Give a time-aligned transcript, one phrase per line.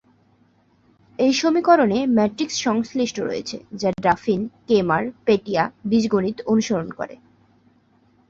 [1.19, 7.15] এই সমীকরণে ম্যাট্রিক্স সংশ্লিষ্ট রয়েছে, যা ডাফিন-কেমার-পেটিয়া বীজগণিত অনুসরণ করে।